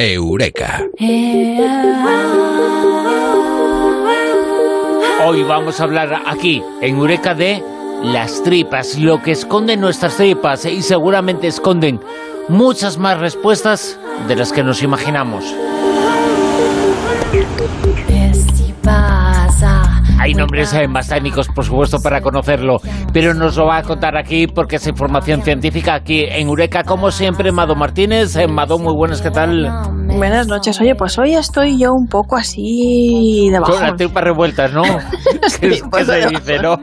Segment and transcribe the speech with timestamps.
[0.00, 0.84] Eureka.
[5.26, 7.64] Hoy vamos a hablar aquí, en Eureka, de
[8.04, 12.00] las tripas, lo que esconden nuestras tripas y seguramente esconden
[12.46, 13.98] muchas más respuestas
[14.28, 15.44] de las que nos imaginamos.
[20.20, 22.78] Hay nombres eh, más técnicos, por supuesto, para conocerlo,
[23.12, 27.10] pero nos lo va a contar aquí porque es información científica aquí en Eureka, como
[27.10, 28.34] siempre, Mado Martínez.
[28.36, 29.70] Eh, Mado, muy buenas, ¿qué tal?
[30.08, 30.80] Buenas noches.
[30.80, 34.82] Oye, pues hoy estoy yo un poco así de Con las tripas revueltas, ¿no?
[35.60, 36.76] ¿Qué, Sí, pues se dice, no?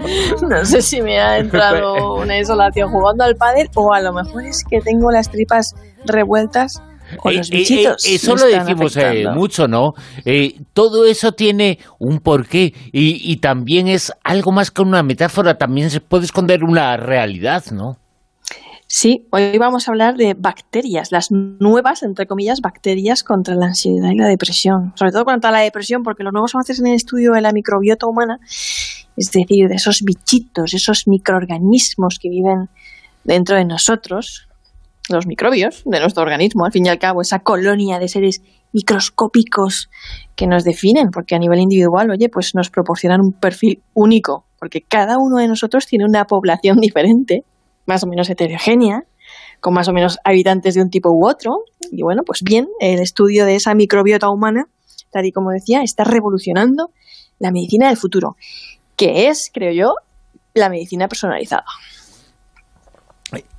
[0.48, 4.46] No sé si me ha entrado una insolación jugando al pádel o a lo mejor
[4.46, 5.76] es que tengo las tripas
[6.06, 6.82] revueltas
[7.12, 8.06] Eh, los eh, bichitos.
[8.06, 8.98] eh, eso lo decimos
[9.34, 9.94] mucho, ¿no?
[10.74, 15.90] Todo eso tiene un porqué y, y también es algo más que una metáfora, también
[15.90, 17.98] se puede esconder una realidad, ¿no?
[18.88, 24.12] Sí, hoy vamos a hablar de bacterias, las nuevas, entre comillas, bacterias contra la ansiedad
[24.12, 24.94] y la depresión.
[24.96, 28.06] Sobre todo contra la depresión, porque los nuevos avances en el estudio de la microbiota
[28.06, 28.38] humana,
[29.18, 32.70] es decir, de esos bichitos, esos microorganismos que viven
[33.24, 34.48] dentro de nosotros,
[35.10, 38.42] los microbios de nuestro organismo, al fin y al cabo, esa colonia de seres
[38.74, 39.90] microscópicos
[40.36, 44.82] que nos definen, porque a nivel individual, oye, pues nos proporcionan un perfil único, porque
[44.82, 47.44] cada uno de nosotros tiene una población diferente,
[47.86, 49.04] más o menos heterogénea,
[49.60, 51.64] con más o menos habitantes de un tipo u otro.
[51.92, 54.66] Y bueno, pues bien, el estudio de esa microbiota humana,
[55.12, 56.90] tal y como decía, está revolucionando
[57.40, 58.36] la medicina del futuro,
[58.96, 59.94] que es, creo yo,
[60.54, 61.66] la medicina personalizada.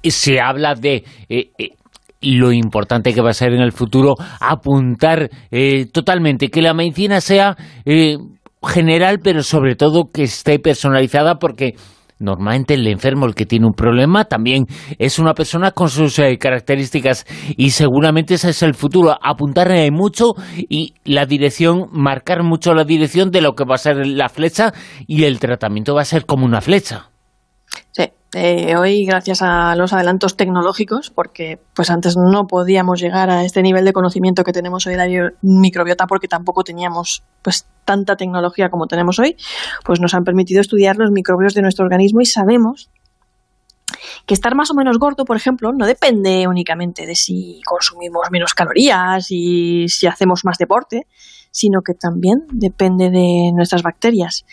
[0.02, 1.70] Se habla de eh, eh,
[2.20, 7.20] lo importante que va a ser en el futuro apuntar eh, totalmente que la medicina
[7.20, 8.16] sea eh,
[8.62, 11.74] general, pero sobre todo que esté personalizada porque
[12.18, 14.66] normalmente el enfermo, el que tiene un problema, también
[14.98, 20.94] es una persona con sus características y seguramente ese es el futuro, apuntar mucho y
[21.04, 24.72] la dirección, marcar mucho la dirección de lo que va a ser la flecha
[25.06, 27.10] y el tratamiento va a ser como una flecha.
[27.92, 28.04] Sí,
[28.34, 33.62] eh, hoy gracias a los adelantos tecnológicos, porque pues antes no podíamos llegar a este
[33.62, 38.16] nivel de conocimiento que tenemos hoy de la bio- microbiota porque tampoco teníamos pues tanta
[38.16, 39.36] tecnología como tenemos hoy,
[39.84, 42.90] pues nos han permitido estudiar los microbios de nuestro organismo y sabemos
[44.26, 48.54] que estar más o menos gordo, por ejemplo, no depende únicamente de si consumimos menos
[48.54, 51.06] calorías y si hacemos más deporte,
[51.56, 54.44] sino que también depende de nuestras bacterias.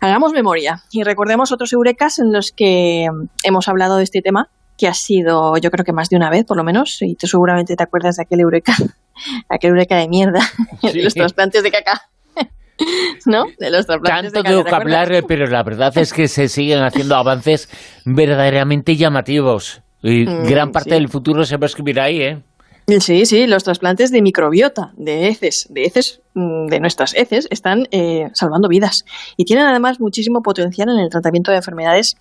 [0.00, 3.06] Hagamos memoria y recordemos otros eurekas en los que
[3.44, 6.44] hemos hablado de este tema, que ha sido, yo creo que más de una vez,
[6.44, 8.74] por lo menos, y tú seguramente te acuerdas de aquel eureka,
[9.48, 10.40] aquel eureka de mierda,
[10.82, 10.88] Sí.
[10.98, 12.02] de los trasplantes de caca.
[13.26, 13.44] ¿No?
[13.60, 14.48] De los trasplantes Tanto de caca.
[14.50, 17.68] tengo ¿te que hablar, pero la verdad es que se siguen haciendo avances
[18.04, 19.82] verdaderamente llamativos.
[20.02, 20.96] Y Mm, gran parte sí.
[20.96, 22.42] del futuro se va a escribir ahí, ¿eh?
[22.86, 27.88] Sí, sí, los trasplantes de microbiota, de heces, de heces, mm, de nuestras heces, están
[27.90, 29.06] eh, salvando vidas.
[29.38, 32.16] Y tienen además muchísimo potencial en el tratamiento de enfermedades.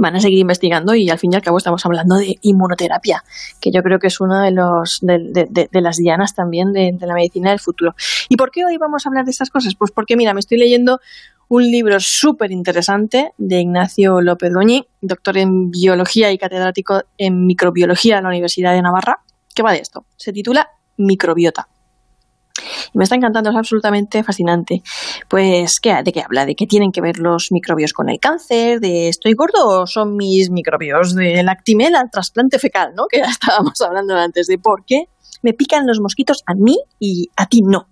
[0.00, 3.22] Van a seguir investigando y al fin y al cabo estamos hablando de inmunoterapia,
[3.60, 7.14] que yo creo que es una de, los, de, las dianas también de, de la
[7.14, 7.94] medicina del futuro.
[8.28, 9.74] ¿Y por qué hoy vamos a hablar de estas cosas?
[9.76, 11.00] Pues porque, mira, me estoy leyendo
[11.48, 18.16] un libro súper interesante de Ignacio López Doñi, doctor en biología y catedrático en microbiología
[18.16, 19.20] de la Universidad de Navarra,
[19.58, 20.06] que va de esto.
[20.16, 21.68] Se titula Microbiota.
[22.92, 24.82] Y me está encantando, es absolutamente fascinante.
[25.28, 26.46] Pues, ¿qué, ¿de qué habla?
[26.46, 28.78] ¿De qué tienen que ver los microbios con el cáncer?
[28.78, 32.92] ¿De estoy gordo o son mis microbios del actimel al trasplante fecal?
[32.94, 33.06] ¿no?
[33.10, 35.06] Que ya estábamos hablando antes de por qué
[35.42, 37.88] me pican los mosquitos a mí y a ti no.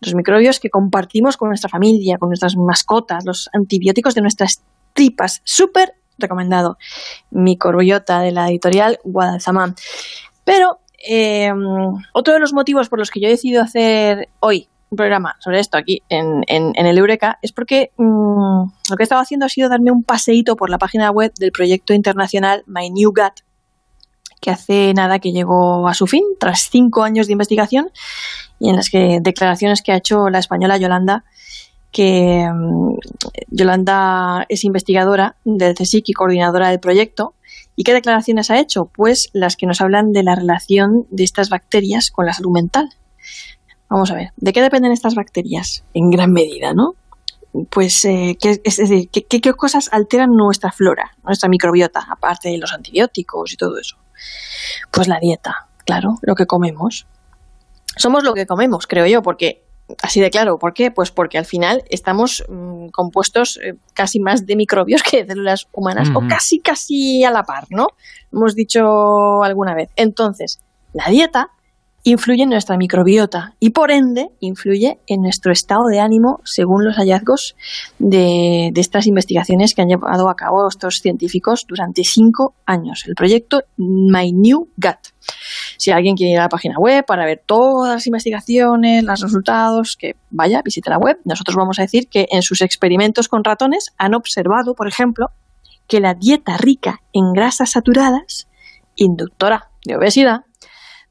[0.00, 5.40] Los microbios que compartimos con nuestra familia, con nuestras mascotas, los antibióticos de nuestras tripas.
[5.44, 6.76] Súper recomendado.
[7.30, 9.74] Microbiota de la editorial Guadalzamán.
[10.44, 11.52] Pero eh,
[12.12, 15.60] otro de los motivos por los que yo he decidido hacer hoy un programa sobre
[15.60, 19.68] esto aquí en el Eureka es porque mm, lo que he estado haciendo ha sido
[19.68, 23.44] darme un paseíto por la página web del proyecto internacional My New Gut,
[24.40, 27.90] que hace nada que llegó a su fin, tras cinco años de investigación
[28.58, 31.24] y en las que declaraciones que ha hecho la española Yolanda,
[31.92, 32.94] que mm,
[33.50, 37.34] Yolanda es investigadora del CSIC y coordinadora del proyecto.
[37.80, 38.90] ¿Y qué declaraciones ha hecho?
[38.92, 42.88] Pues las que nos hablan de la relación de estas bacterias con la salud mental.
[43.88, 45.84] Vamos a ver, ¿de qué dependen estas bacterias?
[45.94, 46.94] En gran medida, ¿no?
[47.70, 52.48] Pues, eh, ¿qué, es decir, ¿qué, qué- qué cosas alteran nuestra flora, nuestra microbiota, aparte
[52.48, 53.96] de los antibióticos y todo eso?
[54.90, 57.06] Pues la dieta, claro, lo que comemos.
[57.96, 59.62] Somos lo que comemos, creo yo, porque
[60.02, 60.90] así de claro, ¿por qué?
[60.90, 65.68] Pues porque al final estamos mm, compuestos eh, casi más de microbios que de células
[65.72, 67.88] humanas, o casi, casi a la par, ¿no?
[68.32, 69.90] Hemos dicho alguna vez.
[69.96, 70.60] Entonces,
[70.92, 71.50] la dieta
[72.10, 76.96] influye en nuestra microbiota y por ende influye en nuestro estado de ánimo según los
[76.96, 77.54] hallazgos
[77.98, 83.04] de, estas investigaciones que han llevado a cabo estos científicos durante cinco años.
[83.06, 85.12] El proyecto My New Gut.
[85.76, 89.96] Si alguien quiere ir a la página web para ver todas las investigaciones, los resultados,
[89.98, 91.18] que vaya, visite la web.
[91.24, 95.26] Nosotros vamos a decir que en sus experimentos con ratones han observado, por ejemplo,
[95.86, 98.48] que la dieta rica en grasas saturadas,
[98.96, 100.44] inductora de obesidad,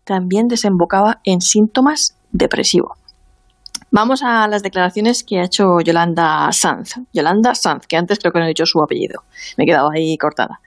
[0.07, 2.97] también desembocaba en síntomas depresivos.
[3.91, 6.95] Vamos a las declaraciones que ha hecho Yolanda Sanz.
[7.13, 9.23] Yolanda Sanz, que antes creo que no he dicho su apellido.
[9.57, 10.59] Me he quedado ahí cortada.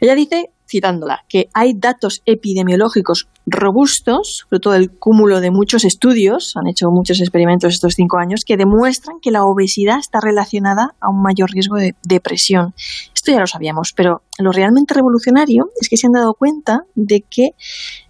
[0.00, 6.66] Ella dice, citándola, que hay datos epidemiológicos robustos, fruto del cúmulo de muchos estudios, han
[6.66, 11.22] hecho muchos experimentos estos cinco años, que demuestran que la obesidad está relacionada a un
[11.22, 12.72] mayor riesgo de depresión.
[13.14, 17.20] Esto ya lo sabíamos, pero lo realmente revolucionario es que se han dado cuenta de
[17.20, 17.50] que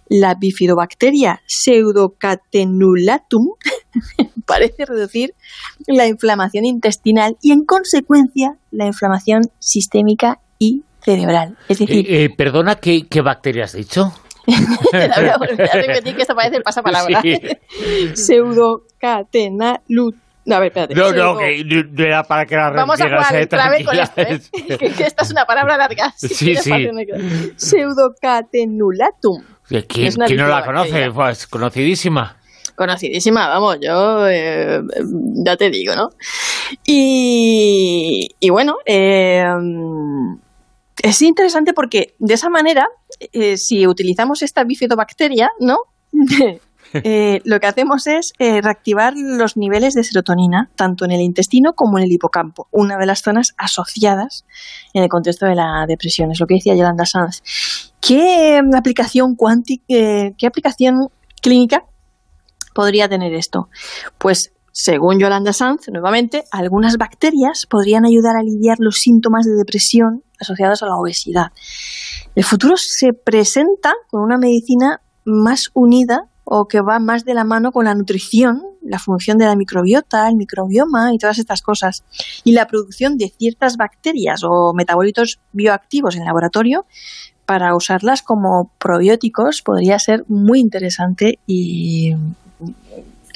[0.07, 3.55] la bifidobacteria pseudocatenulatum
[4.45, 5.33] parece reducir
[5.87, 11.57] la inflamación intestinal y, en consecuencia, la inflamación sistémica y cerebral.
[11.67, 12.05] Es decir...
[12.09, 14.13] Eh, eh, perdona, ¿qué, bacteria has dicho?
[14.45, 17.23] voy a repetir que esto parece el pasapalabra.
[18.13, 20.19] Pseudocatenulatum.
[20.45, 20.93] No, a ver, espérate.
[20.93, 21.65] No, no, que
[21.97, 24.39] era para que la Vamos a jugar el clave con esto, ¿eh?
[24.77, 26.13] que, esta es una palabra larga.
[26.17, 26.87] sí, sí.
[27.55, 29.54] Pseudocatenulatum.
[29.67, 31.11] ¿Quién, no la conoce?
[31.11, 32.37] Pues conocidísima.
[32.75, 34.81] Conocidísima, vamos, yo eh,
[35.45, 36.09] ya te digo, ¿no?
[36.85, 39.45] Y, bueno, eh,
[41.01, 42.87] es interesante porque de esa manera,
[43.31, 45.77] eh, si utilizamos esta bifidobacteria, ¿no?
[47.03, 51.73] Eh, lo que hacemos es eh, reactivar los niveles de serotonina, tanto en el intestino
[51.73, 54.45] como en el hipocampo, una de las zonas asociadas
[54.93, 56.31] en el contexto de la depresión.
[56.31, 57.41] Es lo que decía Yolanda Sanz.
[58.05, 61.09] ¿Qué aplicación cuántica, eh, qué aplicación
[61.41, 61.85] clínica
[62.75, 63.69] podría tener esto?
[64.19, 70.23] Pues según Yolanda Sanz, nuevamente, algunas bacterias podrían ayudar a aliviar los síntomas de depresión
[70.39, 71.47] asociados a la obesidad.
[72.35, 77.43] El futuro se presenta con una medicina más unida o que va más de la
[77.43, 82.03] mano con la nutrición, la función de la microbiota, el microbioma y todas estas cosas,
[82.43, 86.85] y la producción de ciertas bacterias o metabolitos bioactivos en laboratorio
[87.45, 92.15] para usarlas como probióticos podría ser muy interesante y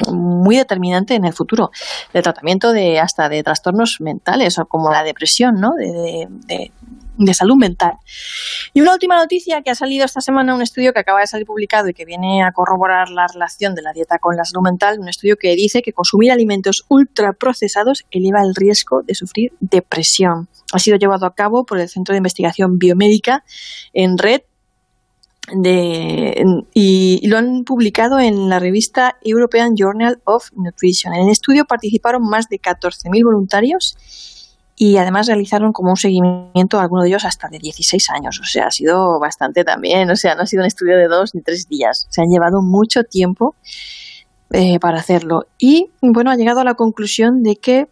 [0.07, 1.71] muy determinante en el futuro
[2.13, 5.71] de tratamiento de hasta de trastornos mentales o como la depresión, ¿no?
[5.77, 6.71] de, de
[7.33, 7.93] salud mental.
[8.73, 11.45] Y una última noticia que ha salido esta semana, un estudio que acaba de salir
[11.45, 14.99] publicado y que viene a corroborar la relación de la dieta con la salud mental,
[14.99, 20.49] un estudio que dice que consumir alimentos ultraprocesados eleva el riesgo de sufrir depresión.
[20.73, 23.43] Ha sido llevado a cabo por el Centro de Investigación Biomédica
[23.93, 24.41] en red
[25.55, 31.13] de, y, lo han publicado en la revista European Journal of Nutrition.
[31.13, 33.97] En el estudio participaron más de 14.000 voluntarios
[34.81, 38.67] y además realizaron como un seguimiento, algunos de ellos hasta de 16 años, o sea,
[38.67, 41.67] ha sido bastante también, o sea, no ha sido un estudio de dos ni tres
[41.67, 43.55] días, se han llevado mucho tiempo
[44.51, 45.47] eh, para hacerlo.
[45.57, 47.87] Y bueno, ha llegado a la conclusión de que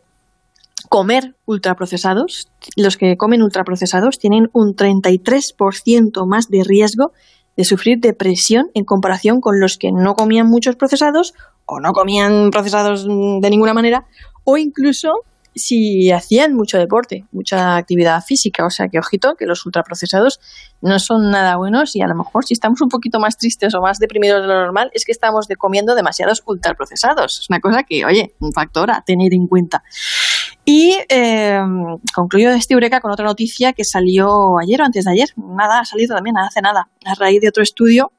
[0.88, 2.48] comer ultraprocesados,
[2.78, 7.12] los que comen ultraprocesados tienen un 33% más de riesgo
[7.58, 11.34] de sufrir depresión en comparación con los que no comían muchos procesados
[11.66, 14.06] o no comían procesados de ninguna manera
[14.46, 15.12] o incluso
[15.58, 18.66] si hacían mucho deporte, mucha actividad física.
[18.66, 20.40] O sea que, ojito, que los ultraprocesados
[20.82, 23.82] no son nada buenos y a lo mejor si estamos un poquito más tristes o
[23.82, 27.40] más deprimidos de lo normal es que estamos comiendo demasiados ultraprocesados.
[27.40, 29.84] Es una cosa que, oye, un factor a tener en cuenta.
[30.66, 31.60] Y eh,
[32.14, 35.30] concluyo este Eureka con otra noticia que salió ayer o antes de ayer.
[35.38, 38.12] Nada, ha salido también hace nada, a raíz de otro estudio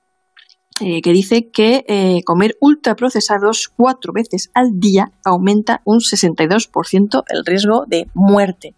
[0.80, 7.44] eh, que dice que eh, comer ultraprocesados cuatro veces al día aumenta un 62% el
[7.44, 8.74] riesgo de muerte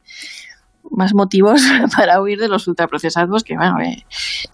[0.90, 1.62] más motivos
[1.97, 4.04] para huir de los ultraprocesados que, bueno, eh,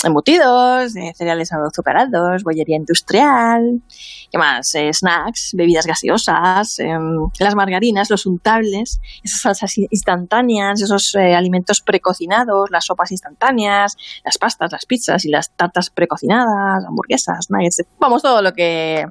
[0.05, 3.83] embutidos, cereales azucarados, bollería industrial,
[4.31, 4.75] ¿qué más?
[4.75, 11.81] Eh, snacks, bebidas gaseosas, em, las margarinas, los untables, esas salsas instantáneas, esos eh, alimentos
[11.81, 18.23] precocinados, las sopas instantáneas, las pastas, las pizzas y las tartas precocinadas, hamburguesas, nuggets, vamos,
[18.23, 19.07] todo lo que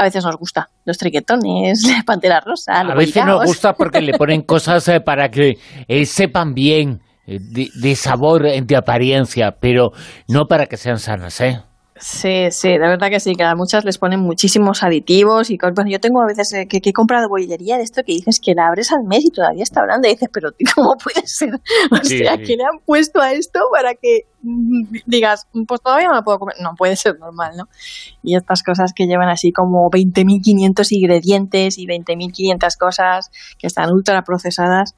[0.00, 0.70] a veces nos gusta.
[0.86, 2.80] Los triquetones, la pantera rosa.
[2.80, 7.38] A veces nos gusta porque le ponen cosas eh, para que eh, sepan bien, eh,
[7.38, 9.92] de, sabor, de apariencia, pero
[10.26, 11.60] no para que sean sanas, ¿eh?
[12.00, 16.00] Sí, sí, de verdad que sí, que a muchas les ponen muchísimos aditivos y yo
[16.00, 18.90] tengo a veces eh, que, he comprado bollería de esto que dices que la abres
[18.90, 21.50] al mes y todavía está hablando y dices, pero ¿cómo puede ser?
[21.92, 26.14] O sea, ¿qué le han puesto a esto para que mm, digas, pues todavía no
[26.14, 26.56] la puedo comer?
[26.62, 27.64] No puede ser normal, ¿no?
[28.22, 34.22] Y estas cosas que llevan así como 20.500 ingredientes y 20.500 cosas que están ultra
[34.22, 34.94] procesadas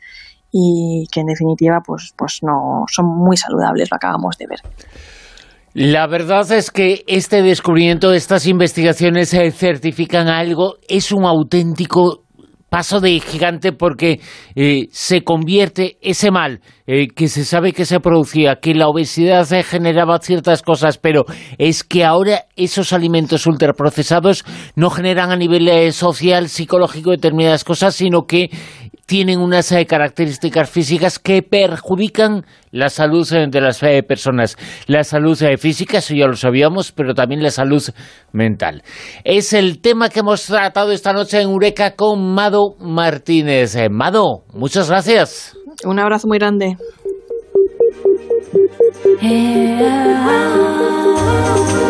[0.53, 4.61] y que en definitiva pues, pues no son muy saludables, lo acabamos de ver.
[5.75, 12.25] La verdad es que este descubrimiento, estas investigaciones certifican algo, es un auténtico
[12.73, 14.21] paso de gigante porque
[14.55, 19.47] eh, se convierte ese mal eh, que se sabe que se producía, que la obesidad
[19.63, 21.25] generaba ciertas cosas, pero
[21.59, 27.95] es que ahora esos alimentos ultraprocesados no generan a nivel eh, social, psicológico determinadas cosas,
[27.95, 28.49] sino que
[29.13, 34.57] tienen unas eh, características físicas que perjudican la salud eh, de las eh, personas.
[34.87, 37.83] La salud física, eso ya lo sabíamos, pero también la salud
[38.33, 38.83] mental.
[39.23, 43.77] Es el tema que hemos tratado esta noche en Eureka con Mado Martínez.
[43.91, 45.59] Mado, muchas gracias.
[45.85, 46.79] Un abrazo muy grande.